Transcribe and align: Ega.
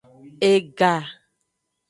Ega. 0.53 0.93